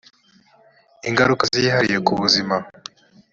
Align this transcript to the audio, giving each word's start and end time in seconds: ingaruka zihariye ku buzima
ingaruka 1.07 1.43
zihariye 1.53 1.99
ku 2.05 2.13
buzima 2.19 2.55